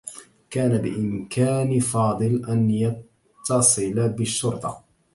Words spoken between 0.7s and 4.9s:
بإمكان فاضل أن يتّصل بالشّرطة.